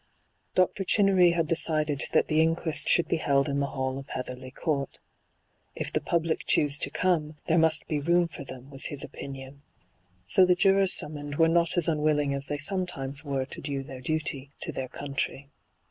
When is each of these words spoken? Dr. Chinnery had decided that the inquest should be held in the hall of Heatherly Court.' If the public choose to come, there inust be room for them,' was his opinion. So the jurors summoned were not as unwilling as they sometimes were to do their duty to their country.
Dr. 0.55 0.83
Chinnery 0.83 1.33
had 1.33 1.47
decided 1.47 2.05
that 2.11 2.27
the 2.27 2.41
inquest 2.41 2.89
should 2.89 3.07
be 3.07 3.17
held 3.17 3.47
in 3.47 3.59
the 3.59 3.67
hall 3.67 3.99
of 3.99 4.09
Heatherly 4.09 4.49
Court.' 4.49 4.97
If 5.75 5.93
the 5.93 6.01
public 6.01 6.47
choose 6.47 6.79
to 6.79 6.89
come, 6.89 7.37
there 7.45 7.59
inust 7.59 7.85
be 7.87 7.99
room 7.99 8.27
for 8.27 8.43
them,' 8.43 8.71
was 8.71 8.85
his 8.85 9.03
opinion. 9.03 9.61
So 10.25 10.43
the 10.43 10.55
jurors 10.55 10.91
summoned 10.91 11.35
were 11.35 11.47
not 11.47 11.77
as 11.77 11.87
unwilling 11.87 12.33
as 12.33 12.47
they 12.47 12.57
sometimes 12.57 13.23
were 13.23 13.45
to 13.45 13.61
do 13.61 13.83
their 13.83 14.01
duty 14.01 14.49
to 14.61 14.71
their 14.71 14.89
country. 14.89 15.51